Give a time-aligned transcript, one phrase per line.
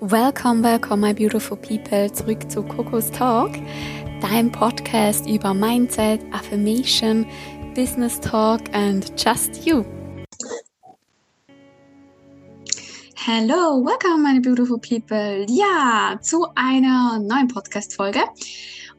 [0.00, 3.52] Welcome, welcome, my beautiful people, zurück zu Coco's Talk,
[4.20, 7.26] dein Podcast über Mindset, Affirmation,
[7.74, 9.86] Business Talk and just you.
[13.14, 15.46] Hello, welcome, meine beautiful people.
[15.48, 18.20] Ja, zu einer neuen Podcast-Folge.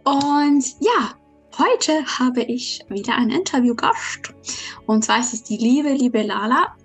[0.03, 1.13] Und ja,
[1.59, 4.33] heute habe ich wieder einen Interviewgast.
[4.87, 6.75] Und zwar ist es die liebe, liebe Lala.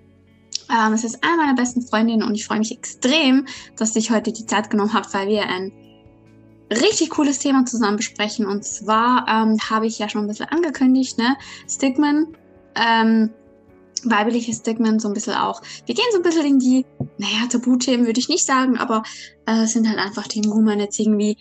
[0.69, 4.31] Ähm, es ist eine meiner besten Freundinnen und ich freue mich extrem, dass ich heute
[4.31, 5.71] die Zeit genommen habe, weil wir ein
[6.71, 8.45] richtig cooles Thema zusammen besprechen.
[8.45, 11.35] Und zwar ähm, habe ich ja schon ein bisschen angekündigt, ne?
[11.67, 12.35] Stigmen,
[12.75, 13.29] ähm,
[14.03, 15.61] weibliche Stigmen so ein bisschen auch.
[15.85, 16.85] Wir gehen so ein bisschen in die,
[17.17, 19.03] naja, Tabuthemen würde ich nicht sagen, aber
[19.45, 21.37] äh, sind halt einfach Themen, wo man jetzt irgendwie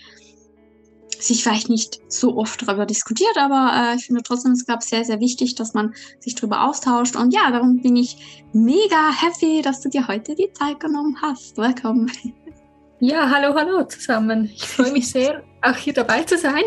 [1.22, 5.04] sich vielleicht nicht so oft darüber diskutiert, aber äh, ich finde trotzdem, es gab sehr,
[5.04, 7.16] sehr wichtig, dass man sich darüber austauscht.
[7.16, 11.56] Und ja, darum bin ich mega happy, dass du dir heute die Zeit genommen hast.
[11.56, 12.10] Willkommen.
[13.00, 14.50] Ja, hallo, hallo zusammen.
[14.54, 16.62] Ich freue mich sehr, auch hier dabei zu sein.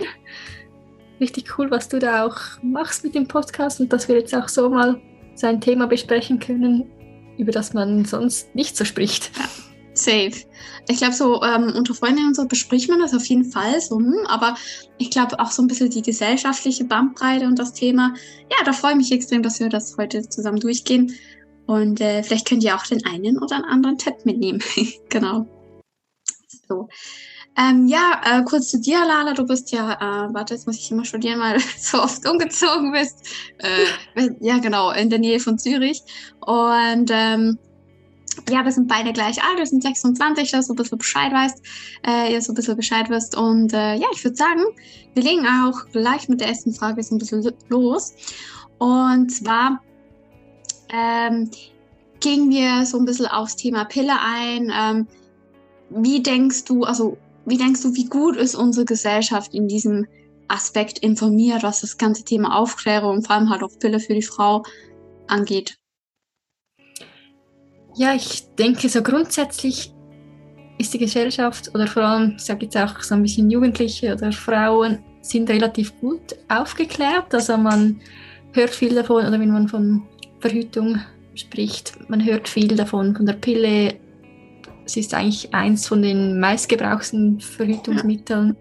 [1.19, 4.49] Richtig cool, was du da auch machst mit dem Podcast und dass wir jetzt auch
[4.49, 5.01] so mal
[5.35, 6.91] sein Thema besprechen können,
[7.38, 9.31] über das man sonst nicht so spricht.
[9.38, 9.64] Ja.
[9.97, 10.33] Safe.
[10.88, 13.97] Ich glaube, so ähm, unter Freunden und so bespricht man das auf jeden Fall so,
[13.97, 14.55] hm, aber
[14.97, 18.13] ich glaube auch so ein bisschen die gesellschaftliche Bandbreite und das Thema.
[18.51, 21.13] Ja, da freue ich mich extrem, dass wir das heute zusammen durchgehen.
[21.66, 24.61] Und äh, vielleicht könnt ihr auch den einen oder anderen Tipp mitnehmen.
[25.09, 25.47] genau.
[26.67, 26.88] So.
[27.57, 29.33] Ähm, ja, äh, kurz zu dir, Lala.
[29.33, 32.91] Du bist ja, äh, warte, jetzt muss ich immer studieren, weil du so oft umgezogen
[32.91, 33.25] bist.
[33.59, 36.01] Äh, ja, genau, in der Nähe von Zürich.
[36.41, 37.57] Und ähm,
[38.49, 41.61] ja, wir sind beide gleich alt, wir sind 26, dass du ein bisschen Bescheid weißt,
[42.07, 43.35] äh, ihr so ein bisschen Bescheid wisst.
[43.35, 44.61] Und äh, ja, ich würde sagen,
[45.13, 48.13] wir legen auch gleich mit der ersten Frage so ein bisschen los.
[48.77, 49.81] Und zwar
[50.89, 51.49] ähm,
[52.19, 54.71] gehen wir so ein bisschen aufs Thema Pille ein.
[54.73, 55.07] Ähm,
[55.89, 60.07] wie denkst du, also wie denkst du, wie gut ist unsere Gesellschaft in diesem
[60.47, 64.63] Aspekt informiert, was das ganze Thema Aufklärung, vor allem halt auch Pille für die Frau
[65.27, 65.77] angeht?
[67.95, 69.94] Ja, ich denke, so grundsätzlich
[70.78, 74.31] ist die Gesellschaft oder vor allem, ich sage jetzt auch so ein bisschen Jugendliche oder
[74.31, 77.33] Frauen, sind relativ gut aufgeklärt.
[77.33, 78.01] Also man
[78.53, 80.03] hört viel davon, oder wenn man von
[80.39, 81.00] Verhütung
[81.35, 83.95] spricht, man hört viel davon, von der Pille.
[84.85, 88.56] Es ist eigentlich eins von den meistgebrauchten Verhütungsmitteln.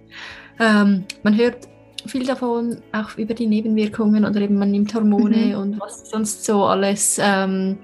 [0.59, 1.69] Ähm, man hört
[2.07, 5.55] viel davon, auch über die Nebenwirkungen oder eben man nimmt Hormone mhm.
[5.57, 7.79] und was sonst so alles ähm,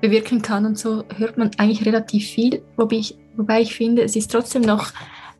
[0.00, 0.66] bewirken kann.
[0.66, 4.62] Und so hört man eigentlich relativ viel, wobei ich, wobei ich finde, es ist trotzdem
[4.62, 4.92] noch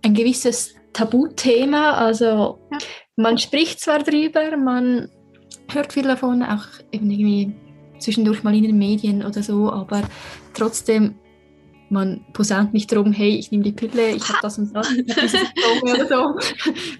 [0.02, 1.92] ein gewisses Tabuthema.
[1.92, 2.78] Also ja.
[3.16, 5.10] man spricht zwar drüber, man
[5.70, 7.52] hört viel davon, auch irgendwie
[7.98, 10.02] zwischendurch mal in den Medien oder so, aber
[10.54, 11.16] trotzdem
[11.90, 14.98] man posaunt nicht drum, hey, ich nehme die Pille, ich habe das und das, ich
[14.98, 15.40] habe dieses
[15.82, 16.38] oder so.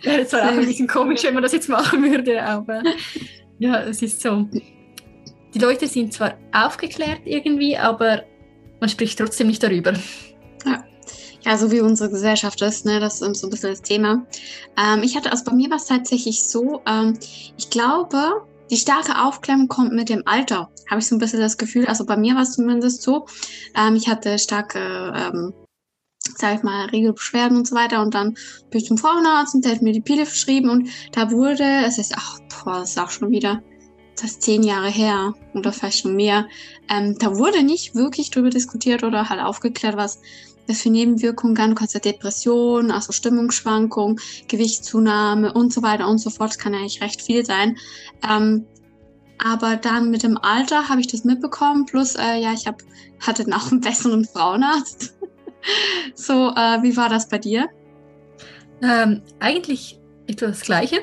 [0.02, 2.82] Wäre zwar auch ein bisschen komisch, wenn man das jetzt machen würde, aber
[3.58, 4.48] ja, es ist so
[5.54, 8.22] die Leute sind zwar aufgeklärt irgendwie, aber
[8.80, 9.92] man spricht trotzdem nicht darüber.
[10.64, 10.84] Ja.
[11.44, 14.26] Ja, so wie unsere Gesellschaft ist, ne, das ist so ein bisschen das Thema.
[14.76, 17.16] Ähm, ich hatte, also bei mir war es tatsächlich so, ähm,
[17.56, 21.56] ich glaube, die starke Aufklärung kommt mit dem Alter, habe ich so ein bisschen das
[21.56, 21.86] Gefühl.
[21.86, 23.26] Also bei mir war es zumindest so.
[23.74, 25.54] Ähm, ich hatte starke, ähm,
[26.36, 28.02] sag ich mal, Regelbeschwerden und so weiter.
[28.02, 28.34] Und dann
[28.70, 31.98] bin ich zum Frauenarzt und der hat mir die Pille verschrieben und da wurde, es
[31.98, 33.62] ist, ach, boah, das ist auch schon wieder
[34.20, 36.46] das ist zehn Jahre her oder vielleicht schon mehr.
[36.88, 40.20] Ähm, da wurde nicht wirklich drüber diskutiert oder halt aufgeklärt, was
[40.66, 41.70] das für Nebenwirkungen kann.
[41.70, 46.50] Du kannst ja Depression, also Stimmungsschwankung, Gewichtszunahme und so weiter und so fort.
[46.50, 47.76] Das kann ja eigentlich recht viel sein.
[48.28, 48.66] Ähm,
[49.38, 51.86] aber dann mit dem Alter habe ich das mitbekommen.
[51.86, 52.82] Plus, äh, ja, ich hab,
[53.20, 55.14] hatte dann auch einen besseren Frauenarzt.
[56.14, 57.68] so, äh, wie war das bei dir?
[58.82, 60.98] Ähm, eigentlich etwa das Gleiche.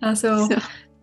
[0.00, 0.56] Also so.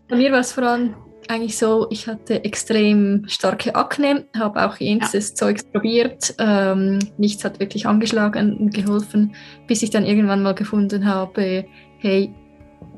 [0.07, 0.96] bei mir war es vor allem
[1.29, 5.35] eigentlich so, ich hatte extrem starke Akne, habe auch jenstes ja.
[5.35, 6.35] Zeugs probiert.
[6.39, 9.35] Ähm, nichts hat wirklich angeschlagen und geholfen,
[9.67, 11.66] bis ich dann irgendwann mal gefunden habe,
[11.99, 12.34] hey,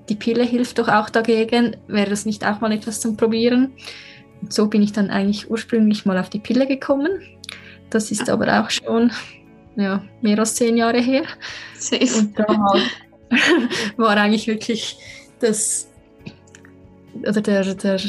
[0.10, 1.78] die Pille hilft doch auch dagegen.
[1.88, 3.74] Wäre das nicht auch mal etwas zum Probieren?
[4.42, 7.22] Und so bin ich dann eigentlich ursprünglich mal auf die Pille gekommen.
[7.90, 8.34] Das ist ja.
[8.34, 9.12] aber auch schon
[9.76, 11.24] ja, mehr als zehn Jahre her.
[11.78, 12.20] Safe.
[12.20, 12.46] Und da
[13.98, 14.98] war eigentlich wirklich
[15.40, 15.90] das
[17.22, 18.00] oder der, der,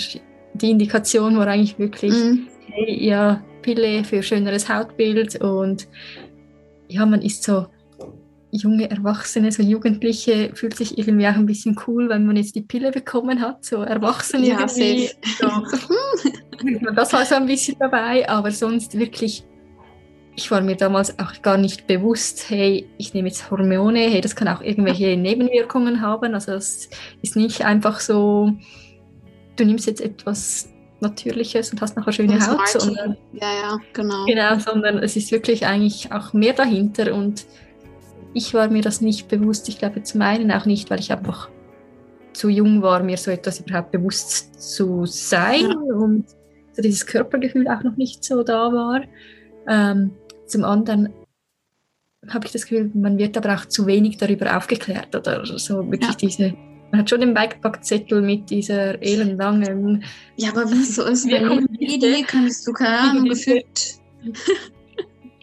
[0.55, 2.47] die Indikation war eigentlich wirklich, mhm.
[2.71, 5.89] hey, ja, Pille für schöneres Hautbild und
[6.89, 7.67] ja, man ist so
[8.53, 12.63] junge Erwachsene, so Jugendliche, fühlt sich irgendwie auch ein bisschen cool, wenn man jetzt die
[12.63, 15.11] Pille bekommen hat, so Erwachsene ja, irgendwie.
[15.39, 15.49] So,
[16.95, 19.45] das war so ein bisschen dabei, aber sonst wirklich
[20.37, 24.37] ich war mir damals auch gar nicht bewusst, hey, ich nehme jetzt Hormone, hey, das
[24.37, 26.35] kann auch irgendwelche Nebenwirkungen haben.
[26.35, 26.91] Also es
[27.23, 28.53] ist nicht einfach so,
[29.57, 30.69] du nimmst jetzt etwas
[31.01, 34.25] Natürliches und hast nachher schöne das Haut, sondern, ja, ja, genau.
[34.27, 37.47] genau, sondern es ist wirklich eigentlich auch mehr dahinter und
[38.33, 39.69] ich war mir das nicht bewusst.
[39.69, 41.51] Ich glaube zum einen auch nicht, weil ich einfach
[42.33, 45.95] zu jung war, mir so etwas überhaupt bewusst zu sein ja.
[45.95, 46.27] und
[46.73, 49.03] so dieses Körpergefühl auch noch nicht so da war.
[49.67, 50.13] Ähm,
[50.47, 51.13] zum anderen
[52.29, 56.11] habe ich das Gefühl, man wird aber auch zu wenig darüber aufgeklärt oder so wirklich
[56.11, 56.17] ja.
[56.17, 56.55] diese.
[56.91, 60.05] Man hat schon den Bikepackzettel mit dieser ellenlangen.
[60.37, 63.99] Ja, aber wie so ist, wenn Idee kannst du keine Ahnung gefühlt.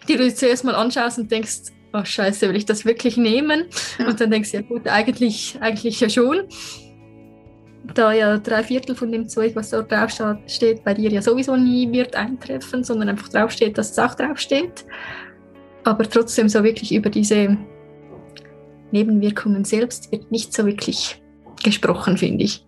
[0.08, 3.66] Die du zuerst mal anschaust und denkst, oh Scheiße, will ich das wirklich nehmen?
[3.98, 4.08] Ja.
[4.08, 6.42] Und dann denkst du, ja gut, eigentlich, eigentlich ja schon.
[7.94, 10.10] Da ja drei Viertel von dem Zeug, was dort drauf
[10.46, 14.86] steht, bei dir ja sowieso nie wird eintreffen, sondern einfach draufsteht, dass es auch draufsteht.
[15.84, 17.58] Aber trotzdem so wirklich über diese
[18.90, 21.20] Nebenwirkungen selbst wird nicht so wirklich
[21.64, 22.64] gesprochen, finde ich.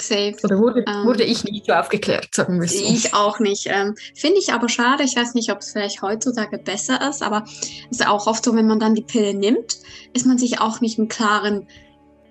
[0.00, 0.34] Safe.
[0.42, 2.78] Oder wurde, ähm, wurde ich nicht so aufgeklärt, sagen wir so.
[2.78, 3.66] Ich auch nicht.
[3.68, 5.04] Ähm, Finde ich aber schade.
[5.04, 7.44] Ich weiß nicht, ob es vielleicht heutzutage besser ist, aber
[7.90, 9.78] es ist auch oft so, wenn man dann die Pille nimmt,
[10.12, 11.66] ist man sich auch nicht im Klaren,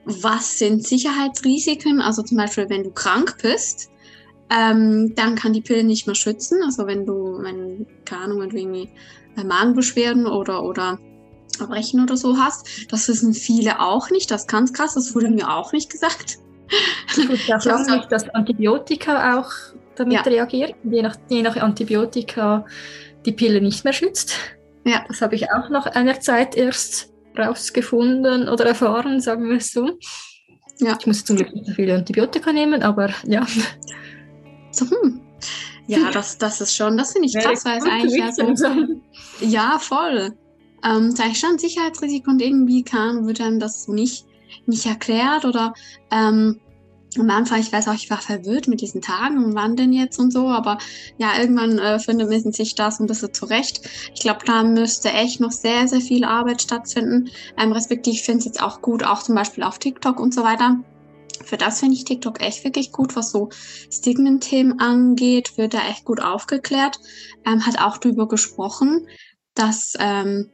[0.05, 2.01] was sind Sicherheitsrisiken.
[2.01, 3.89] Also zum Beispiel, wenn du krank bist,
[4.49, 6.61] ähm, dann kann die Pille nicht mehr schützen.
[6.63, 8.89] Also wenn du, wenn, keine Ahnung, wenn du irgendwie
[9.37, 10.99] äh, Magenbeschwerden oder, oder
[11.59, 12.91] Erbrechen oder so hast.
[12.91, 14.29] Das wissen viele auch nicht.
[14.31, 14.93] Das ist ganz krass.
[14.93, 16.37] Das wurde mir auch nicht gesagt.
[17.15, 19.51] Ich wusste auch lange nicht, dass Antibiotika auch
[19.95, 20.21] damit ja.
[20.21, 20.75] reagiert.
[20.83, 22.65] Je nach, je nach Antibiotika
[23.25, 24.33] die Pille nicht mehr schützt.
[24.85, 25.03] Ja.
[25.07, 29.97] Das habe ich auch nach einer Zeit erst rausgefunden oder erfahren, sagen wir es so.
[30.79, 30.95] Ja.
[30.99, 33.45] Ich musste zum Glück nicht so viele Antibiotika nehmen, aber ja.
[34.71, 35.21] So, hm.
[35.87, 38.85] Ja, das, das ist schon, das finde ich krass, weil es eigentlich ja so.
[39.41, 40.33] Ja, voll.
[40.83, 44.25] Ähm, da ist schon Sicherheitsrisiko und irgendwie kann, wird dann das so nicht
[44.65, 45.73] nicht erklärt oder
[46.11, 46.59] ähm,
[47.17, 50.19] am Anfang, ich weiß auch, ich war verwirrt mit diesen Tagen und wann denn jetzt
[50.19, 50.77] und so, aber
[51.17, 53.81] ja, irgendwann äh, findet man sich das ein bisschen zurecht.
[54.13, 57.29] Ich glaube, da müsste echt noch sehr, sehr viel Arbeit stattfinden.
[57.57, 60.43] Ähm, respektive, ich finde es jetzt auch gut, auch zum Beispiel auf TikTok und so
[60.43, 60.77] weiter.
[61.43, 63.49] Für das finde ich TikTok echt wirklich gut, was so
[63.89, 66.99] Stigmen-Themen angeht, wird da echt gut aufgeklärt.
[67.45, 69.07] Ähm, hat auch darüber gesprochen,
[69.55, 70.51] dass ähm,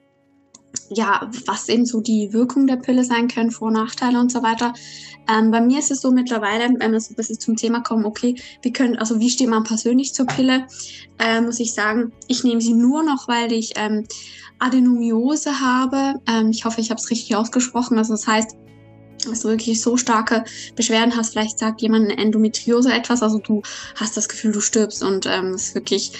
[0.89, 4.43] ja, was eben so die Wirkung der Pille sein können, Vor- und Nachteile und so
[4.43, 4.73] weiter.
[5.29, 8.05] Ähm, bei mir ist es so mittlerweile, wenn wir so ein bisschen zum Thema kommen,
[8.05, 10.67] okay, wie können, also wie steht man persönlich zur Pille,
[11.19, 14.05] äh, muss ich sagen, ich nehme sie nur noch, weil ich ähm,
[14.59, 16.15] Adenomiose habe.
[16.27, 17.97] Ähm, ich hoffe, ich habe es richtig ausgesprochen.
[17.97, 18.57] Also das heißt,
[19.25, 20.43] dass du wirklich so starke
[20.75, 23.61] Beschwerden hast, vielleicht sagt jemand eine Endometriose etwas, also du
[23.95, 26.11] hast das Gefühl, du stirbst und ähm, es ist wirklich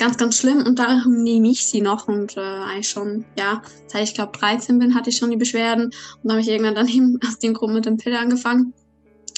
[0.00, 4.02] ganz, ganz schlimm und darum nehme ich sie noch und äh, eigentlich schon, ja, seit
[4.04, 5.94] ich glaube 13 bin, hatte ich schon die Beschwerden und
[6.24, 8.72] dann habe ich irgendwann dann aus dem Grund mit dem Pille angefangen.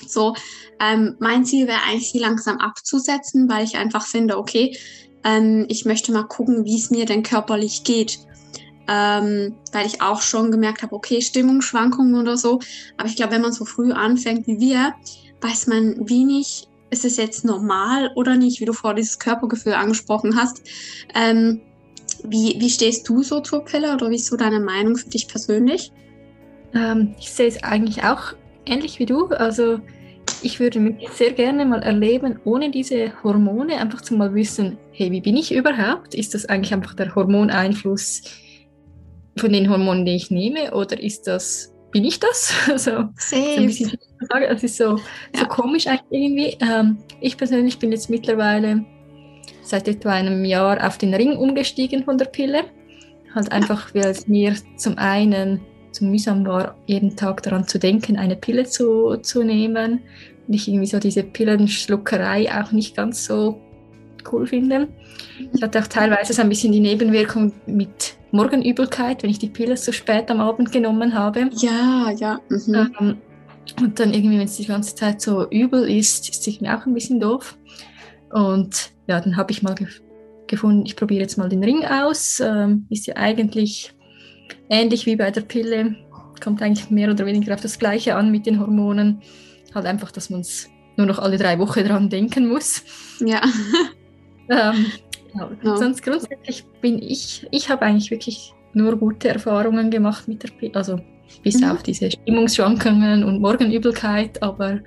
[0.06, 0.35] So,
[0.81, 4.76] ähm, mein Ziel wäre eigentlich, sie langsam abzusetzen, weil ich einfach finde, okay,
[5.25, 8.20] ähm, ich möchte mal gucken, wie es mir denn körperlich geht.
[8.88, 12.59] Ähm, weil ich auch schon gemerkt habe, okay, Stimmungsschwankungen oder so.
[12.97, 14.94] Aber ich glaube, wenn man so früh anfängt wie wir,
[15.41, 20.37] weiß man wenig ist es jetzt normal oder nicht, wie du vor dieses Körpergefühl angesprochen
[20.37, 20.62] hast.
[21.15, 21.61] Ähm,
[22.25, 25.27] wie, wie stehst du so zur Pille oder wie ist so deine Meinung für dich
[25.27, 25.91] persönlich?
[26.75, 28.35] Ähm, ich sehe es eigentlich auch
[28.66, 29.26] ähnlich wie du.
[29.26, 29.81] Also
[30.43, 35.11] ich würde mich sehr gerne mal erleben, ohne diese Hormone, einfach zu mal wissen, hey,
[35.11, 36.14] wie bin ich überhaupt?
[36.14, 38.23] Ist das eigentlich einfach der Hormoneinfluss
[39.38, 42.52] von den Hormonen, die ich nehme, oder ist das bin ich das?
[42.68, 43.70] Also, Safe.
[43.70, 43.90] So
[44.49, 44.96] es ist so,
[45.34, 45.40] ja.
[45.40, 46.56] so komisch eigentlich irgendwie.
[46.61, 48.84] Ähm, ich persönlich bin jetzt mittlerweile
[49.62, 52.64] seit etwa einem Jahr auf den Ring umgestiegen von der Pille.
[53.34, 55.61] Halt einfach, weil es mir zum einen
[55.92, 60.00] zu mühsam war, jeden Tag daran zu denken, eine Pille zu, zu nehmen.
[60.46, 63.61] Und ich irgendwie so diese Pillenschluckerei auch nicht ganz so
[64.30, 64.88] cool finde.
[65.52, 69.77] Ich hatte auch teilweise so ein bisschen die Nebenwirkung mit Morgenübelkeit, wenn ich die Pille
[69.77, 71.51] so spät am Abend genommen habe.
[71.53, 72.41] Ja, ja.
[72.49, 72.91] Mhm.
[72.99, 73.17] Ähm,
[73.81, 76.87] und dann irgendwie, wenn es die ganze Zeit so übel ist, ist es mir auch
[76.87, 77.57] ein bisschen doof.
[78.31, 79.87] Und ja, dann habe ich mal ge
[80.49, 82.39] gefunden, ich probiere jetzt mal den Ring aus.
[82.45, 83.95] Ähm, ist ja eigentlich
[84.69, 85.97] ähnlich wie bei der Pille.
[86.43, 89.23] Kommt eigentlich mehr oder weniger auf das Gleiche an mit den Hormonen.
[89.75, 92.83] Halt einfach, dass man es nur noch alle drei Wochen dran denken muss.
[93.21, 93.41] Ja.
[94.51, 94.87] ähm,
[95.35, 95.51] ja.
[95.62, 95.77] ja.
[95.77, 100.75] Sonst grundsätzlich bin ich, ich habe eigentlich wirklich nur gute Erfahrungen gemacht mit der Pille.
[100.75, 101.01] Also
[101.43, 101.71] bis mhm.
[101.71, 104.81] auf diese Stimmungsschwankungen und Morgenübelkeit, aber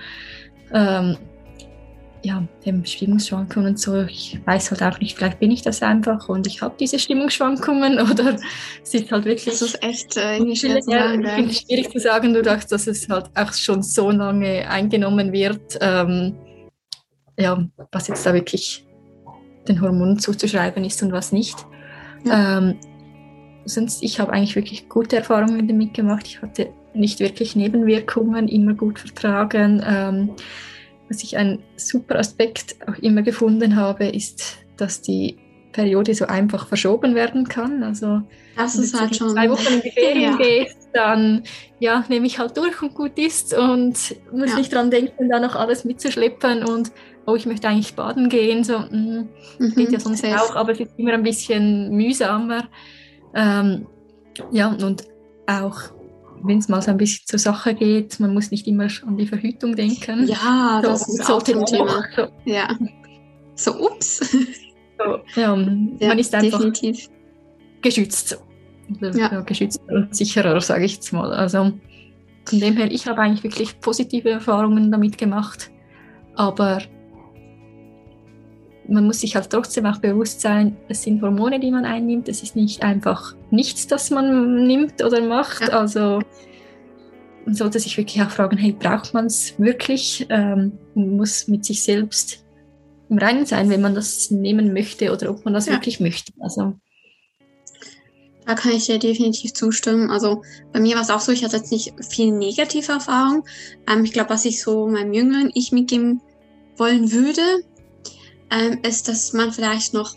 [0.73, 1.17] ähm,
[2.23, 4.01] ja, eben Stimmungsschwankungen und so.
[4.03, 7.99] Ich weiß halt auch nicht, vielleicht bin ich das einfach und ich habe diese Stimmungsschwankungen
[8.11, 8.35] oder
[8.83, 9.45] es ist halt wirklich.
[9.45, 11.23] Das ist echt äh, irgendwie schwer zu sagen.
[11.23, 15.77] Ja, schwierig zu sagen, du dachtest, dass es halt auch schon so lange eingenommen wird.
[15.81, 16.35] Ähm,
[17.37, 18.84] ja, was jetzt da wirklich
[19.67, 21.65] den Hormonen zuzuschreiben ist und was nicht.
[22.23, 22.57] Ja.
[22.57, 22.75] Ähm,
[23.65, 26.25] sonst, ich habe eigentlich wirklich gute Erfahrungen damit gemacht.
[26.27, 29.83] Ich hatte nicht wirklich Nebenwirkungen, immer gut vertragen.
[29.85, 30.31] Ähm,
[31.09, 35.37] was ich ein super Aspekt auch immer gefunden habe, ist, dass die
[35.71, 37.83] Periode so einfach verschoben werden kann.
[37.83, 38.21] Also
[38.55, 40.37] das ist halt schon zwei Wochen in die Ferien ja.
[40.37, 41.43] gehst, dann
[41.79, 44.55] ja, nehme ich halt durch und gut ist und muss ja.
[44.55, 46.91] nicht dran denken, da noch alles mitzuschleppen und
[47.25, 48.63] oh, ich möchte eigentlich baden gehen.
[48.63, 49.27] So, mh, mm,
[49.59, 50.41] mhm, geht ja sonst safe.
[50.41, 52.67] auch, aber es ist immer ein bisschen mühsamer.
[53.33, 53.87] Ähm,
[54.51, 55.03] ja, und
[55.47, 55.79] auch
[56.43, 59.27] wenn es mal so ein bisschen zur Sache geht, man muss nicht immer an die
[59.27, 60.27] Verhütung denken.
[60.27, 62.03] Ja, so, das ist auch ein Thema.
[62.15, 62.27] So.
[62.45, 62.69] Ja.
[63.55, 64.35] So, ups.
[64.97, 67.09] So, ja, man ja, ist einfach definitiv.
[67.81, 68.39] geschützt.
[69.01, 69.41] Also, ja.
[69.41, 71.33] Geschützt und sicherer, sage ich jetzt mal.
[71.33, 71.73] Also
[72.45, 75.71] von dem her, ich habe eigentlich wirklich positive Erfahrungen damit gemacht.
[76.35, 76.81] Aber
[78.87, 82.29] man muss sich halt trotzdem auch bewusst sein, es sind Hormone, die man einnimmt.
[82.29, 85.61] Es ist nicht einfach nichts, das man nimmt oder macht.
[85.61, 85.79] Ja.
[85.79, 86.21] Also
[87.45, 90.25] man sollte sich wirklich auch fragen, hey, braucht man es wirklich?
[90.29, 92.43] Ähm, man muss mit sich selbst
[93.09, 95.73] im Reinen sein, wenn man das nehmen möchte oder ob man das ja.
[95.73, 96.33] wirklich möchte.
[96.39, 96.75] Also
[98.45, 100.11] da kann ich dir definitiv zustimmen.
[100.11, 103.45] Also bei mir war es auch so, ich hatte jetzt nicht viel negative Erfahrung.
[103.91, 106.21] Ähm, ich glaube, was ich so meinem jüngeren Ich mitgeben
[106.77, 107.41] wollen würde,
[108.55, 110.15] ähm, ist, dass man vielleicht noch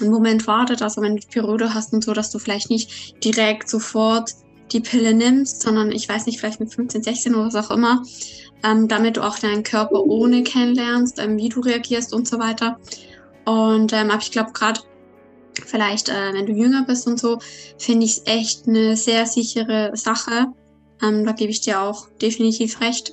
[0.00, 3.68] einen Moment wartet, also wenn du Periode hast und so, dass du vielleicht nicht direkt
[3.68, 4.32] sofort
[4.72, 8.02] die Pille nimmst, sondern ich weiß nicht, vielleicht mit 15, 16 oder was auch immer,
[8.64, 12.78] ähm, damit du auch deinen Körper ohne kennenlernst, ähm, wie du reagierst und so weiter.
[13.44, 14.80] Und ähm, aber ich glaube gerade
[15.64, 17.38] vielleicht, äh, wenn du jünger bist und so,
[17.78, 20.46] finde ich es echt eine sehr sichere Sache.
[21.02, 23.12] Ähm, da gebe ich dir auch definitiv recht.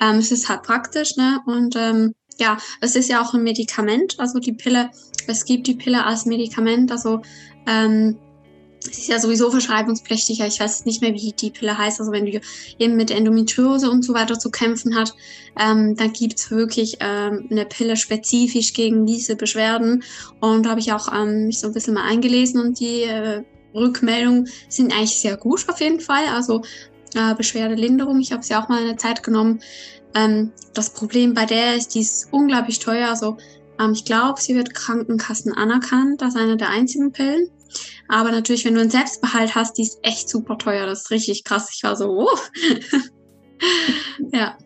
[0.00, 1.40] Ähm, es ist halt praktisch, ne?
[1.46, 4.90] Und ähm, ja, es ist ja auch ein Medikament, also die Pille,
[5.26, 7.22] es gibt die Pille als Medikament, also
[7.66, 8.16] ähm,
[8.82, 10.46] es ist ja sowieso verschreibungspflichtiger.
[10.46, 12.00] Ich weiß nicht mehr, wie die Pille heißt.
[12.00, 12.40] Also wenn du
[12.78, 15.14] eben mit Endometriose und so weiter zu kämpfen hast,
[15.58, 20.02] ähm, dann gibt's wirklich ähm, eine Pille spezifisch gegen diese Beschwerden.
[20.40, 23.42] Und habe ich auch ähm, mich so ein bisschen mal eingelesen und die äh,
[23.74, 26.24] Rückmeldungen sind eigentlich sehr gut auf jeden Fall.
[26.34, 26.62] Also
[27.14, 28.20] äh, Beschwerdelinderung.
[28.20, 29.60] Ich habe sie auch mal eine Zeit genommen.
[30.14, 33.08] Ähm, das Problem bei der ist, die ist unglaublich teuer.
[33.08, 33.36] Also
[33.80, 37.48] ähm, ich glaube, sie wird Krankenkassen anerkannt als eine der einzigen Pillen.
[38.08, 40.86] Aber natürlich, wenn du einen Selbstbehalt hast, die ist echt super teuer.
[40.86, 41.70] Das ist richtig krass.
[41.72, 42.38] Ich war so, oh.
[44.32, 44.56] ja.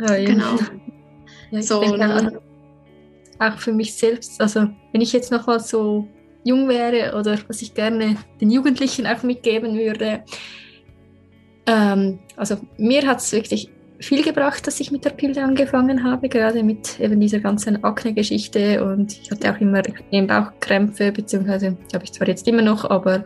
[0.00, 0.24] ja.
[0.24, 0.56] Genau.
[1.50, 1.82] Ja, so,
[3.38, 6.06] auch für mich selbst, also wenn ich jetzt noch mal so
[6.44, 10.24] jung wäre oder was ich gerne den Jugendlichen auch mitgeben würde,
[11.66, 16.28] ähm, also mir hat es wirklich viel gebracht, dass ich mit der Pille angefangen habe,
[16.28, 22.04] gerade mit eben dieser ganzen Akne-Geschichte und ich hatte auch immer extrem Bauchkrämpfe, beziehungsweise habe
[22.04, 23.24] ich zwar jetzt immer noch, aber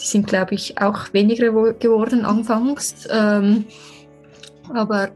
[0.00, 3.08] die sind, glaube ich, auch weniger geworden anfangs.
[3.10, 3.64] Ähm,
[4.72, 5.10] aber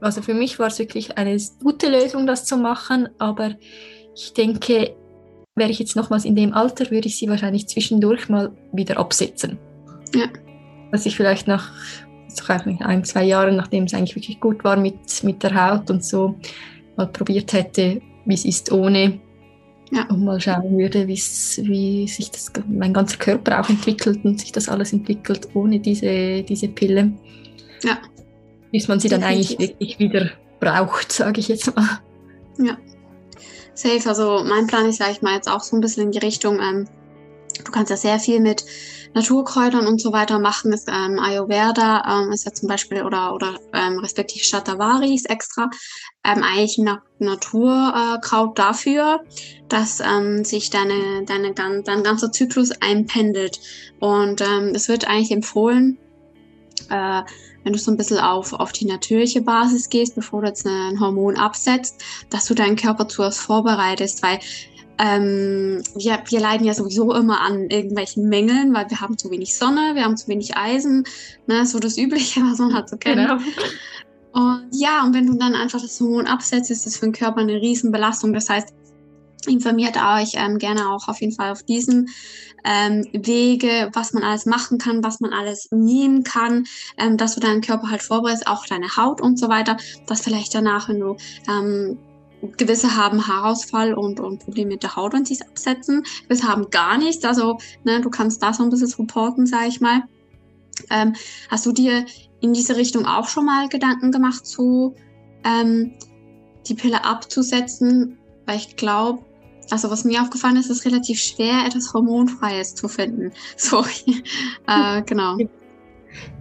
[0.00, 3.56] also für mich war es wirklich eine gute Lösung, das zu machen, aber
[4.14, 4.94] ich denke,
[5.56, 9.58] wäre ich jetzt nochmals in dem Alter, würde ich sie wahrscheinlich zwischendurch mal wieder absetzen.
[10.14, 10.26] Ja.
[10.92, 11.72] Was ich vielleicht nach
[12.80, 16.36] ein, zwei Jahre, nachdem es eigentlich wirklich gut war mit, mit der Haut und so,
[16.96, 19.20] mal probiert hätte, wie es ist ohne.
[19.90, 20.06] Ja.
[20.08, 24.68] Und mal schauen würde, wie sich das, mein ganzer Körper auch entwickelt und sich das
[24.68, 27.12] alles entwickelt ohne diese, diese Pille.
[27.82, 27.98] Ja.
[28.70, 32.00] Bis man sie dann eigentlich wirklich wieder braucht, sage ich jetzt mal.
[32.58, 32.78] Ja.
[33.74, 36.18] Safe, also mein Plan ist, sage ich mal, jetzt auch so ein bisschen in die
[36.18, 36.86] Richtung, ähm,
[37.64, 38.64] du kannst ja sehr viel mit
[39.14, 40.72] Naturkräutern und so weiter machen.
[40.72, 45.70] Ist, ähm, Ayurveda ähm, ist ja zum Beispiel oder oder ähm, respektive Shatavari ist extra
[46.24, 49.20] ähm, eigentlich ein Naturkraut äh, dafür,
[49.68, 53.60] dass ähm, sich deine deine dein ganzer Zyklus einpendelt
[54.00, 55.98] und ähm, es wird eigentlich empfohlen.
[56.90, 57.22] Äh,
[57.64, 60.98] wenn du so ein bisschen auf, auf die natürliche Basis gehst, bevor du jetzt ein
[60.98, 64.40] Hormon absetzt, dass du deinen Körper zuerst vorbereitest, weil
[65.02, 69.56] ähm, wir, wir leiden ja sowieso immer an irgendwelchen Mängeln, weil wir haben zu wenig
[69.56, 71.04] Sonne, wir haben zu wenig Eisen,
[71.48, 73.16] ne, so das Übliche, was man halt so kennt.
[73.16, 73.38] Genau.
[74.32, 77.40] Und ja, und wenn du dann einfach das Hormon absetzt, ist das für den Körper
[77.40, 78.32] eine Riesenbelastung.
[78.32, 78.72] Das heißt,
[79.46, 82.08] informiert euch ähm, gerne auch auf jeden Fall auf diesen
[82.64, 86.64] ähm, Wege, was man alles machen kann, was man alles nehmen kann,
[86.96, 90.54] ähm, dass du deinen Körper halt vorbereitest, auch deine Haut und so weiter, dass vielleicht
[90.54, 91.16] danach, wenn du
[91.48, 91.98] ähm,
[92.56, 96.04] gewisse haben Haarausfall und, und Probleme mit der Haut, wenn sie es absetzen.
[96.24, 97.24] Gewisse haben gar nichts.
[97.24, 100.02] Also, ne, du kannst da so ein bisschen reporten, sage ich mal.
[100.90, 101.14] Ähm,
[101.48, 102.04] hast du dir
[102.40, 104.94] in diese Richtung auch schon mal Gedanken gemacht, zu
[105.44, 105.92] ähm,
[106.66, 108.18] die Pille abzusetzen?
[108.46, 109.24] Weil ich glaube,
[109.70, 113.32] also was mir aufgefallen ist, ist relativ schwer, etwas Hormonfreies zu finden.
[113.56, 113.84] So,
[114.66, 115.38] äh, genau.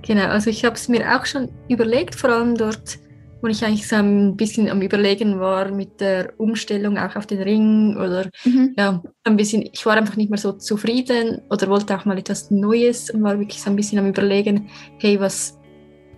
[0.01, 2.99] Genau, also ich habe es mir auch schon überlegt, vor allem dort,
[3.41, 7.41] wo ich eigentlich so ein bisschen am Überlegen war mit der Umstellung auch auf den
[7.41, 8.73] Ring oder mhm.
[8.77, 12.51] ja, ein bisschen, ich war einfach nicht mehr so zufrieden oder wollte auch mal etwas
[12.51, 14.69] Neues und war wirklich so ein bisschen am Überlegen,
[14.99, 15.57] hey, was,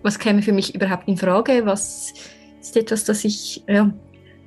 [0.02, 2.12] was käme für mich überhaupt in Frage, was
[2.60, 3.92] ist etwas, das ich ja,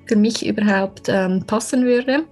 [0.05, 2.25] für mich überhaupt ähm, passen würde.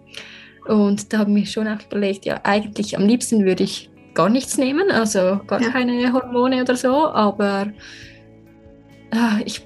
[0.67, 4.29] Und da habe ich mir schon auch überlegt, ja, eigentlich am liebsten würde ich gar
[4.29, 5.69] nichts nehmen, also gar ja.
[5.69, 7.67] keine Hormone oder so, aber
[9.11, 9.61] äh, ich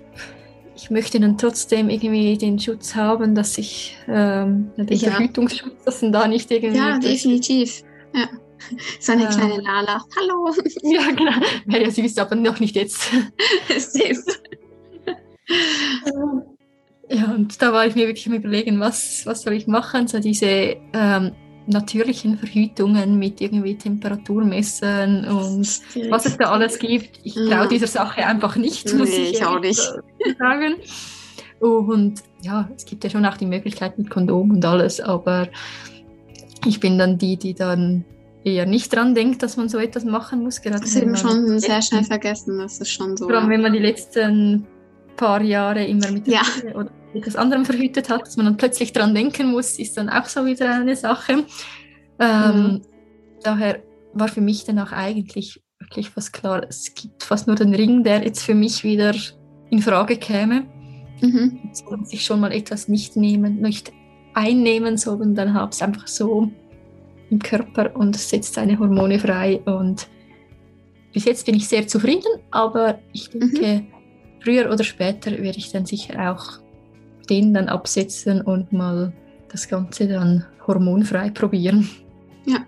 [0.82, 5.12] ich möchte dann trotzdem irgendwie den Schutz haben, dass ich ähm, den ja.
[5.12, 6.78] Verhütungsschutz, dass da nicht irgendwie.
[6.78, 7.84] Ja, definitiv.
[8.16, 8.30] Ja.
[9.00, 10.06] So eine äh, kleine Lala.
[10.18, 10.54] Hallo.
[10.84, 11.46] Ja, genau.
[11.66, 13.12] Naja, sie ist aber noch nicht jetzt.
[13.78, 14.24] Safe.
[17.10, 20.08] ja, und da war ich mir wirklich am überlegen, was, was soll ich machen?
[20.08, 21.32] So diese ähm,
[21.70, 27.20] natürlichen Verhütungen mit irgendwie Temperaturmessern und was es da alles gibt.
[27.24, 27.68] Ich traue ja.
[27.68, 29.80] dieser Sache einfach nicht, muss nee, ich, auch nicht
[30.40, 30.76] sagen.
[31.60, 35.50] Und ja, es gibt ja schon auch die Möglichkeit mit Kondom und alles, aber
[36.66, 38.06] ich bin dann die, die dann
[38.44, 40.62] eher nicht dran denkt, dass man so etwas machen muss.
[40.62, 43.28] Gerade das ist eben schon sehr schnell vergessen, das ist schon so.
[43.28, 44.66] Vor allem, wenn man die letzten
[45.18, 46.42] paar Jahre immer mit ja.
[46.74, 50.26] oder etwas anderem verhütet hat, dass man dann plötzlich dran denken muss, ist dann auch
[50.26, 51.46] so wieder eine Sache.
[52.20, 52.82] Ähm, mhm.
[53.44, 53.82] Daher
[54.14, 58.04] war für mich dann auch eigentlich wirklich fast klar, es gibt fast nur den Ring,
[58.04, 59.16] der jetzt für mich wieder
[59.70, 60.66] in Frage käme.
[61.22, 61.60] Mhm.
[61.74, 63.92] So muss ich schon mal etwas nicht nehmen, nicht
[64.34, 66.52] einnehmen, sondern dann habe es einfach so
[67.30, 69.62] im Körper und setzt seine Hormone frei.
[69.66, 70.08] Und
[71.14, 73.88] bis jetzt bin ich sehr zufrieden, aber ich denke, mhm.
[74.42, 76.60] früher oder später werde ich dann sicher auch
[77.30, 79.14] den dann absetzen und mal
[79.50, 81.90] das Ganze dann hormonfrei probieren.
[82.46, 82.66] Ja,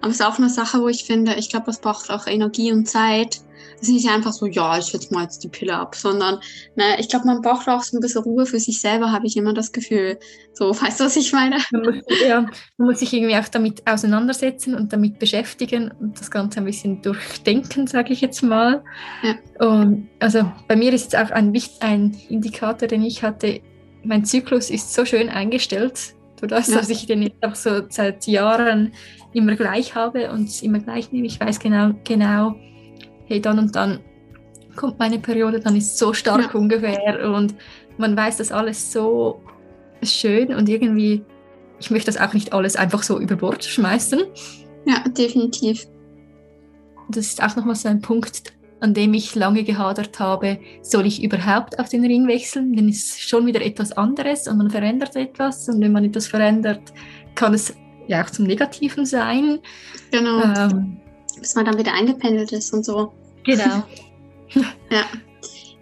[0.00, 2.72] aber es ist auch eine Sache, wo ich finde, ich glaube, das braucht auch Energie
[2.72, 3.40] und Zeit.
[3.76, 6.38] Es ist nicht einfach so, ja, ich setze mal jetzt die Pille ab, sondern
[6.76, 9.36] ne, ich glaube, man braucht auch so ein bisschen Ruhe für sich selber, habe ich
[9.36, 10.18] immer das Gefühl.
[10.52, 11.56] So, weißt du, was ich meine?
[11.72, 11.94] Man muss,
[12.26, 12.42] ja,
[12.76, 17.02] man muss sich irgendwie auch damit auseinandersetzen und damit beschäftigen und das Ganze ein bisschen
[17.02, 18.84] durchdenken, sage ich jetzt mal.
[19.22, 19.66] Ja.
[19.66, 23.60] Und also bei mir ist jetzt auch ein, ein Indikator, den ich hatte,
[24.04, 26.76] mein Zyklus ist so schön eingestellt, dadurch, ja.
[26.76, 28.92] dass ich den jetzt auch so seit Jahren
[29.32, 31.26] immer gleich habe und immer gleich nehme.
[31.26, 32.56] Ich weiß genau, genau,
[33.26, 34.00] hey, dann und dann
[34.76, 36.60] kommt meine Periode, dann ist es so stark ja.
[36.60, 37.54] ungefähr und
[37.98, 39.42] man weiß das alles so
[40.02, 41.24] schön und irgendwie,
[41.78, 44.20] ich möchte das auch nicht alles einfach so über Bord schmeißen.
[44.86, 45.86] Ja, definitiv.
[47.10, 51.22] Das ist auch nochmal so ein Punkt, an dem ich lange gehadert habe, soll ich
[51.22, 52.74] überhaupt auf den Ring wechseln?
[52.74, 55.68] Denn es ist schon wieder etwas anderes und man verändert etwas.
[55.68, 56.80] Und wenn man etwas verändert,
[57.36, 57.74] kann es
[58.08, 59.60] ja auch zum Negativen sein.
[60.10, 60.42] Genau.
[60.42, 61.00] Ähm,
[61.38, 63.12] Bis man dann wieder eingependelt ist und so.
[63.44, 63.84] Genau.
[64.90, 65.04] ja.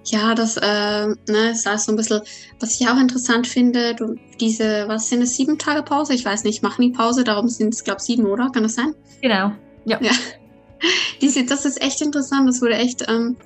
[0.04, 2.20] Ja, das äh, ne, ist also so ein bisschen,
[2.58, 6.14] was ich auch interessant finde, du, diese, was sind es, sieben Tage Pause?
[6.14, 8.50] Ich weiß nicht, machen die Pause, darum sind es, glaube ich, sieben, oder?
[8.50, 8.94] Kann das sein?
[9.22, 9.52] Genau,
[9.84, 9.98] ja.
[10.02, 10.10] ja.
[11.20, 12.48] Diese, das ist echt interessant.
[12.48, 13.36] Das wurde echt, ähm,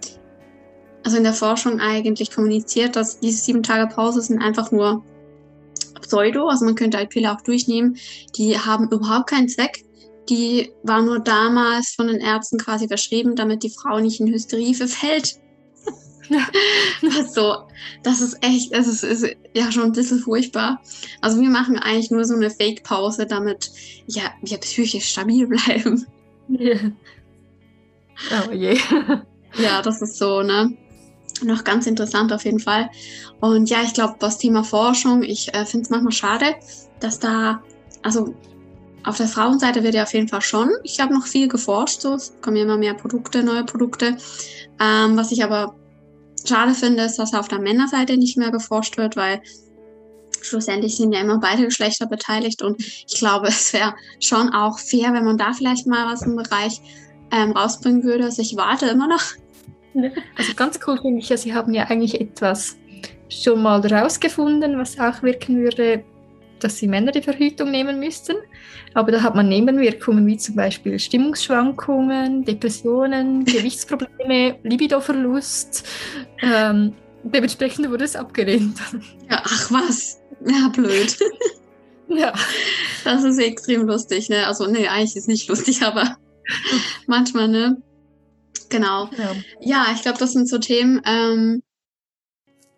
[1.02, 5.04] also in der Forschung eigentlich kommuniziert, dass diese sieben Tage Pause sind einfach nur
[6.00, 6.48] Pseudo.
[6.48, 7.96] Also man könnte halt Pille auch durchnehmen.
[8.36, 9.84] Die haben überhaupt keinen Zweck.
[10.28, 14.74] Die war nur damals von den Ärzten quasi verschrieben, damit die Frau nicht in Hysterie
[14.74, 15.38] verfällt.
[17.34, 17.56] so,
[18.02, 20.80] das ist echt, das ist, ist, ja schon ein bisschen furchtbar.
[21.20, 23.70] Also wir machen eigentlich nur so eine Fake-Pause, damit
[24.06, 26.06] ja, wir psychisch stabil bleiben.
[26.48, 26.76] Ja.
[28.30, 28.78] Oh je.
[29.58, 30.76] ja, das ist so, ne?
[31.42, 32.90] Noch ganz interessant auf jeden Fall.
[33.40, 36.54] Und ja, ich glaube, das Thema Forschung, ich äh, finde es manchmal schade,
[37.00, 37.62] dass da,
[38.02, 38.34] also
[39.04, 42.14] auf der Frauenseite wird ja auf jeden Fall schon, ich habe noch viel geforscht, so,
[42.14, 44.16] es kommen immer mehr Produkte, neue Produkte.
[44.80, 45.74] Ähm, was ich aber
[46.46, 49.42] schade finde, ist, dass auf der Männerseite nicht mehr geforscht wird, weil
[50.40, 55.12] schlussendlich sind ja immer beide Geschlechter beteiligt und ich glaube, es wäre schon auch fair,
[55.12, 56.80] wenn man da vielleicht mal was im Bereich
[57.34, 58.24] ähm, rausbringen würde.
[58.24, 59.22] Also ich warte immer noch.
[60.36, 62.76] Also ganz cool finde ich ja, Sie haben ja eigentlich etwas
[63.28, 66.04] schon mal rausgefunden, was auch wirken würde,
[66.60, 68.36] dass Sie Männer die Verhütung nehmen müssten.
[68.94, 75.86] Aber da hat man Nebenwirkungen wie zum Beispiel Stimmungsschwankungen, Depressionen, Gewichtsprobleme, Libidoverlust.
[76.42, 78.78] Ähm, dementsprechend wurde es abgelehnt.
[79.30, 80.20] Ja, ach was.
[80.46, 81.16] Ja, blöd.
[82.08, 82.32] ja.
[83.04, 84.46] Das ist extrem lustig, ne?
[84.46, 86.16] Also, nee, eigentlich ist nicht lustig, aber
[87.06, 87.82] manchmal, ne?
[88.68, 89.08] Genau.
[89.16, 91.00] Ja, ja ich glaube, das sind so Themen.
[91.04, 91.62] Ähm,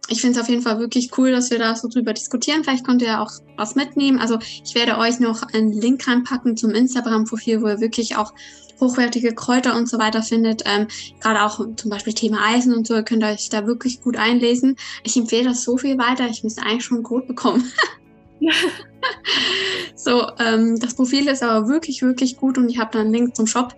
[0.08, 2.62] ich finde es auf jeden Fall wirklich cool, dass wir da so drüber diskutieren.
[2.62, 4.20] Vielleicht könnt ihr auch was mitnehmen.
[4.20, 8.32] Also ich werde euch noch einen Link reinpacken zum Instagram-Profil, wo ihr wirklich auch
[8.80, 10.62] hochwertige Kräuter und so weiter findet.
[10.64, 10.86] Ähm,
[11.20, 14.76] Gerade auch zum Beispiel Thema Eisen und so, ihr könnt euch da wirklich gut einlesen.
[15.02, 16.28] Ich empfehle das so viel weiter.
[16.28, 17.64] Ich müsste eigentlich schon Code bekommen.
[19.94, 23.36] so, ähm, das Profil ist aber wirklich, wirklich gut und ich habe da einen Link
[23.36, 23.74] zum Shop.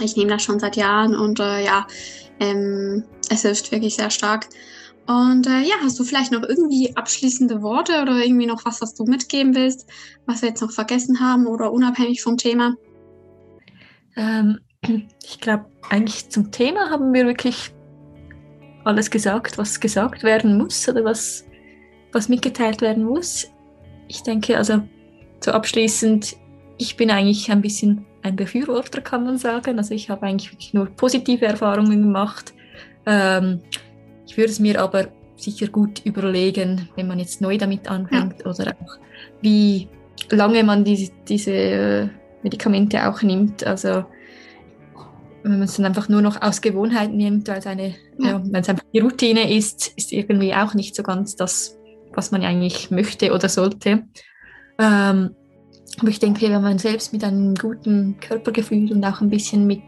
[0.00, 1.86] Ich nehme das schon seit Jahren und äh, ja,
[2.40, 4.48] ähm, es hilft wirklich sehr stark.
[5.06, 8.94] Und äh, ja, hast du vielleicht noch irgendwie abschließende Worte oder irgendwie noch was, was
[8.94, 9.88] du mitgeben willst,
[10.26, 12.74] was wir jetzt noch vergessen haben oder unabhängig vom Thema?
[14.16, 14.58] Ähm,
[15.24, 17.72] ich glaube, eigentlich zum Thema haben wir wirklich
[18.84, 21.44] alles gesagt, was gesagt werden muss oder was,
[22.12, 23.48] was mitgeteilt werden muss.
[24.08, 24.82] Ich denke, also
[25.40, 26.36] so abschließend,
[26.78, 29.78] ich bin eigentlich ein bisschen ein Befürworter, kann man sagen.
[29.78, 32.52] Also ich habe eigentlich wirklich nur positive Erfahrungen gemacht.
[33.06, 33.60] Ähm,
[34.26, 38.50] ich würde es mir aber sicher gut überlegen, wenn man jetzt neu damit anfängt ja.
[38.50, 38.98] oder auch
[39.42, 39.88] wie
[40.30, 42.08] lange man die, diese äh,
[42.42, 43.64] Medikamente auch nimmt.
[43.66, 44.04] Also
[45.42, 48.30] wenn man es dann einfach nur noch aus Gewohnheit nimmt, weil es eine, ja.
[48.30, 51.78] ja, wenn es einfach die Routine ist, ist irgendwie auch nicht so ganz das,
[52.16, 54.04] was man eigentlich möchte oder sollte.
[54.78, 55.30] Ähm,
[55.98, 59.82] aber ich denke, wenn man selbst mit einem guten Körpergefühl und auch ein bisschen mit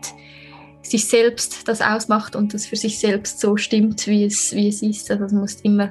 [0.82, 4.82] sich selbst das ausmacht und das für sich selbst so stimmt, wie es, wie es
[4.82, 5.10] ist.
[5.10, 5.90] Also es muss immer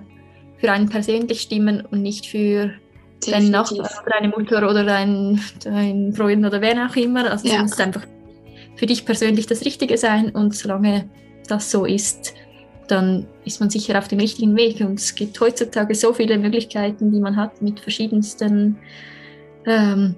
[0.57, 2.71] für einen persönlich stimmen und nicht für
[3.29, 7.29] deinen Nachbar oder deine Mutter oder deinen dein Freund oder wer auch immer.
[7.29, 7.55] Also ja.
[7.55, 8.05] es muss einfach
[8.75, 11.09] für dich persönlich das Richtige sein und solange
[11.47, 12.33] das so ist,
[12.87, 14.79] dann ist man sicher auf dem richtigen Weg.
[14.81, 18.77] Und es gibt heutzutage so viele Möglichkeiten, die man hat mit verschiedensten
[19.65, 20.15] ähm,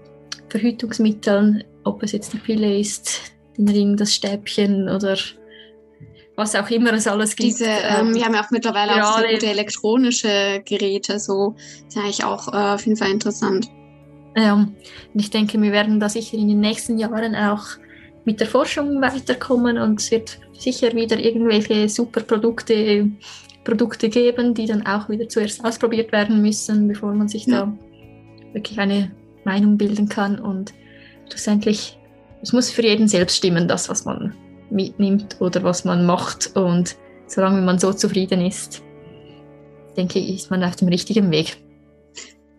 [0.49, 5.17] Verhütungsmitteln, ob es jetzt die Pille ist, den Ring, das Stäbchen oder
[6.35, 7.49] was auch immer es alles gibt.
[7.49, 11.55] Diese, ähm, wir haben ja auch mittlerweile auch sehr gute elektronische Geräte, so
[11.87, 13.69] ist ja eigentlich auch äh, auf jeden Fall interessant.
[14.37, 14.75] Ja, und
[15.13, 17.65] ich denke, wir werden da sicher in den nächsten Jahren auch
[18.25, 23.09] mit der Forschung weiterkommen und es wird sicher wieder irgendwelche super Produkte,
[23.63, 27.65] Produkte geben, die dann auch wieder zuerst ausprobiert werden müssen, bevor man sich ja.
[27.65, 27.73] da
[28.53, 29.11] wirklich eine
[29.45, 30.73] Meinung bilden kann und
[31.29, 31.99] schlussendlich
[32.41, 34.33] es muss für jeden selbst stimmen, das, was man
[34.69, 36.55] mitnimmt oder was man macht.
[36.55, 36.95] Und
[37.27, 38.81] solange man so zufrieden ist,
[39.97, 41.57] denke ich, ist man auf dem richtigen Weg.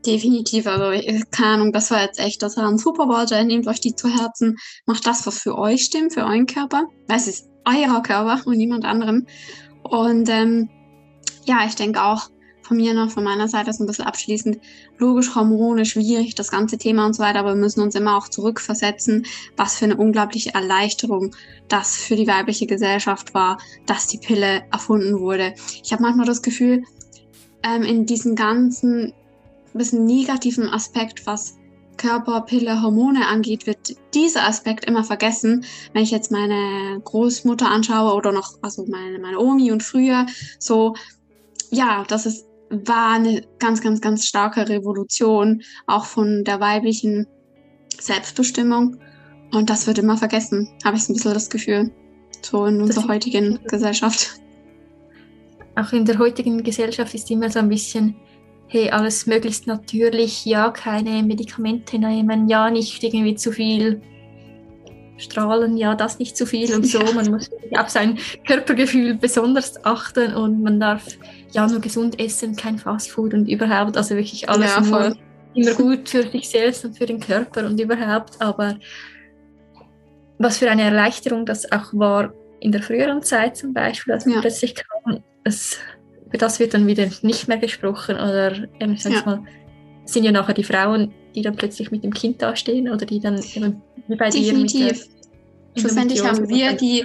[0.07, 0.99] Definitiv, also
[1.31, 4.09] keine Ahnung, das war jetzt echt, das war ein super Wort, nehmt euch die zu
[4.09, 8.41] Herzen, macht das, was für euch stimmt, für euren Körper, weil es ist euer Körper
[8.47, 9.27] und niemand anderem.
[9.83, 10.71] Und ähm,
[11.45, 12.31] ja, ich denke auch,
[12.71, 14.61] von mir noch, von meiner Seite so ein bisschen abschließend.
[14.97, 18.29] Logisch, Hormone, schwierig, das ganze Thema und so weiter, aber wir müssen uns immer auch
[18.29, 21.35] zurückversetzen, was für eine unglaubliche Erleichterung
[21.67, 25.53] das für die weibliche Gesellschaft war, dass die Pille erfunden wurde.
[25.83, 26.85] Ich habe manchmal das Gefühl,
[27.65, 29.15] ähm, in diesem ganzen
[29.79, 31.57] bisschen negativen Aspekt, was
[31.97, 35.65] Körper, Pille, Hormone angeht, wird dieser Aspekt immer vergessen.
[35.93, 40.27] Wenn ich jetzt meine Großmutter anschaue oder noch, also meine, meine Omi und früher,
[40.59, 40.95] so,
[41.71, 47.27] ja, das ist war eine ganz, ganz, ganz starke Revolution, auch von der weiblichen
[48.01, 48.97] Selbstbestimmung.
[49.53, 51.91] Und das wird immer vergessen, habe ich so ein bisschen das Gefühl,
[52.43, 54.41] so in unserer heutigen Gesellschaft.
[55.75, 58.15] Auch in der heutigen Gesellschaft ist immer so ein bisschen,
[58.71, 64.01] hey, alles möglichst natürlich, ja, keine Medikamente nehmen, ja, nicht irgendwie zu viel
[65.17, 67.01] strahlen, ja, das nicht zu viel und so.
[67.13, 71.05] Man muss auf sein Körpergefühl besonders achten und man darf
[71.51, 75.17] ja nur gesund essen, kein Fastfood und überhaupt, also wirklich alles ja, nur
[75.55, 78.41] immer gut für sich selbst und für den Körper und überhaupt.
[78.41, 78.77] Aber
[80.39, 84.37] was für eine Erleichterung das auch war in der früheren Zeit zum Beispiel, als man
[84.37, 84.41] ja.
[84.43, 85.77] plötzlich kam, es,
[86.31, 89.23] über das wird dann wieder nicht mehr gesprochen oder ähm, ich ja.
[89.27, 89.43] mal,
[90.05, 93.43] sind ja nachher die Frauen, die dann plötzlich mit dem Kind dastehen oder die dann
[93.55, 95.05] eben wie bei Definitiv.
[95.75, 97.05] dir Schlussendlich haben wir die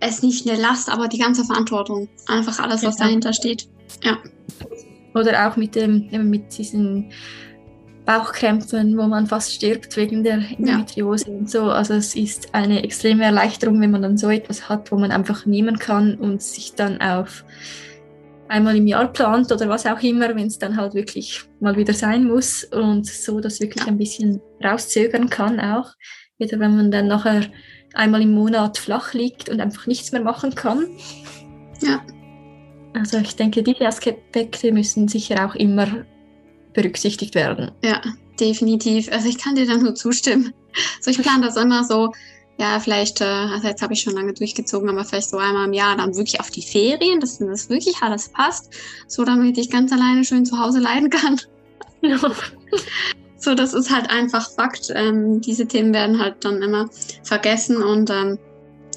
[0.00, 2.08] es nicht eine Last, aber die ganze Verantwortung.
[2.26, 3.04] Einfach alles, was ja.
[3.04, 3.68] dahinter steht.
[4.02, 4.18] Ja.
[5.14, 7.12] Oder auch mit dem, mit diesen
[8.04, 11.36] Bauchkrämpfen, wo man fast stirbt wegen der Endometriose ja.
[11.36, 11.62] und so.
[11.64, 15.46] Also es ist eine extreme Erleichterung, wenn man dann so etwas hat, wo man einfach
[15.46, 17.44] nehmen kann und sich dann auf
[18.52, 21.94] einmal im Jahr plant oder was auch immer, wenn es dann halt wirklich mal wieder
[21.94, 25.90] sein muss und so das wirklich ein bisschen rauszögern kann auch.
[26.38, 27.46] Wieder wenn man dann nachher
[27.94, 30.86] einmal im Monat flach liegt und einfach nichts mehr machen kann.
[31.80, 32.02] Ja.
[32.94, 36.04] Also ich denke, diese Aspekte müssen sicher auch immer
[36.74, 37.70] berücksichtigt werden.
[37.82, 38.02] Ja,
[38.38, 39.10] definitiv.
[39.10, 40.52] Also ich kann dir da nur zustimmen.
[41.00, 42.12] So, ich plane das immer so,
[42.62, 45.72] ja, vielleicht, äh, also jetzt habe ich schon lange durchgezogen, aber vielleicht so einmal im
[45.72, 48.72] Jahr dann wirklich auf die Ferien, dass das wirklich alles passt,
[49.08, 51.40] so damit ich ganz alleine schön zu Hause leiden kann.
[53.44, 54.92] So, das ist halt einfach Fakt.
[54.94, 56.88] Ähm, diese Themen werden halt dann immer
[57.24, 58.38] vergessen und ähm,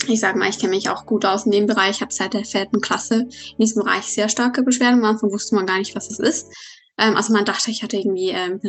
[0.08, 1.96] ich sage mal, ich kenne mich auch gut aus in dem Bereich.
[1.96, 5.00] Ich habe seit der vierten Klasse in diesem Bereich sehr starke Beschwerden.
[5.00, 6.54] Am Anfang wusste man gar nicht, was es ist.
[7.00, 8.60] Ähm, also man dachte, ich hatte irgendwie ähm,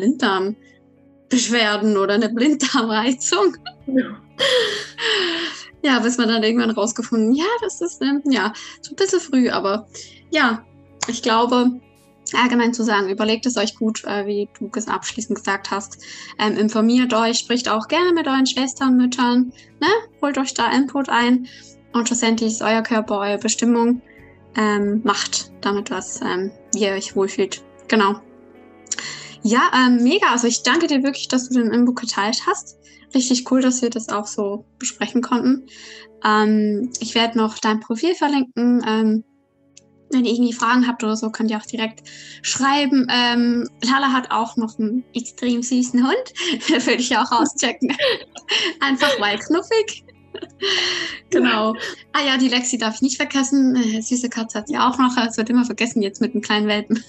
[1.28, 3.56] Blinddarmbeschwerden oder eine Blinddarmreizung.
[3.86, 4.20] Ja.
[5.82, 9.50] ja, bis man dann irgendwann rausgefunden, ja, das ist ähm, ja so ein bisschen früh,
[9.50, 9.86] aber
[10.30, 10.64] ja,
[11.08, 11.80] ich glaube,
[12.34, 15.98] allgemein zu sagen, überlegt es euch gut, äh, wie du es abschließend gesagt hast.
[16.38, 19.88] Ähm, informiert euch, spricht auch gerne mit euren Schwestern, Müttern, ne?
[20.20, 21.46] holt euch da Input ein
[21.92, 24.02] und schlussendlich ist euer Körper eure Bestimmung.
[24.58, 27.62] Ähm, macht damit was, ähm, wie ihr euch wohlfühlt.
[27.88, 28.20] Genau.
[29.46, 30.32] Ja, ähm, mega.
[30.32, 32.78] Also ich danke dir wirklich, dass du den Inbook geteilt hast.
[33.14, 35.68] Richtig cool, dass wir das auch so besprechen konnten.
[36.24, 38.84] Ähm, ich werde noch dein Profil verlinken.
[38.84, 39.24] Ähm,
[40.10, 42.02] wenn ihr irgendwie Fragen habt oder so, könnt ihr auch direkt
[42.42, 43.06] schreiben.
[43.08, 46.66] Ähm, Lala hat auch noch einen extrem süßen Hund.
[46.68, 47.96] Würde ich auch auschecken.
[48.80, 50.04] Einfach weil knuffig.
[51.30, 51.72] genau.
[52.12, 53.76] Ah ja, die Lexi darf ich nicht vergessen.
[53.76, 55.16] Äh, süße Katze hat sie auch noch.
[55.16, 57.04] Es wird immer vergessen jetzt mit dem kleinen Welpen.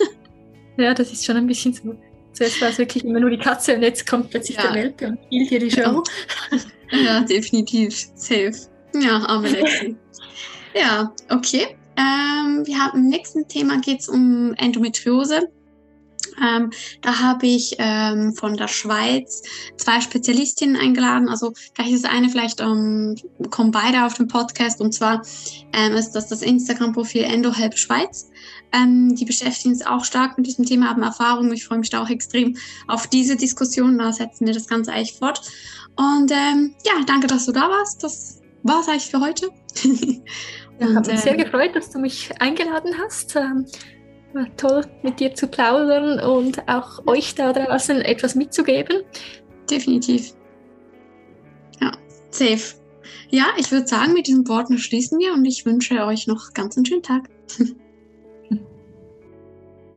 [0.77, 1.95] ja, das ist schon ein bisschen so.
[2.37, 4.63] Zuerst war es wirklich immer nur die Katze und jetzt kommt plötzlich ja.
[4.67, 6.03] der Welpe und spielt hier die Show.
[6.91, 8.09] ja, definitiv.
[8.13, 8.51] Safe.
[8.93, 9.95] Ja, arme Lexi.
[10.75, 11.75] ja, okay.
[11.97, 15.49] Ähm, wir haben im nächsten Thema geht es um Endometriose.
[16.39, 16.69] Ähm,
[17.01, 19.41] da habe ich ähm, von der Schweiz
[19.77, 21.29] zwei Spezialistinnen eingeladen.
[21.29, 23.15] Also gleich ist eine vielleicht, ähm,
[23.49, 24.79] kommen beide auf den Podcast.
[24.79, 25.23] Und zwar
[25.73, 28.29] ähm, ist das das Instagram-Profil EndoHelp Schweiz.
[28.73, 31.51] Ähm, die beschäftigen sich auch stark mit diesem Thema, haben Erfahrung.
[31.53, 33.97] Ich freue mich da auch extrem auf diese Diskussion.
[33.97, 35.41] Da setzen wir das Ganze eigentlich fort.
[35.95, 38.03] Und ähm, ja, danke, dass du da warst.
[38.03, 39.49] Das war es eigentlich für heute.
[40.79, 43.35] Ja, habe mich sehr gefreut, dass du mich eingeladen hast.
[43.35, 43.65] Ähm,
[44.33, 49.01] war toll, mit dir zu plaudern und auch euch da draußen etwas mitzugeben.
[49.69, 50.33] Definitiv.
[51.81, 51.91] Ja,
[52.29, 52.75] safe.
[53.29, 56.77] Ja, ich würde sagen, mit diesen Worten schließen wir und ich wünsche euch noch ganz
[56.77, 57.29] einen schönen Tag.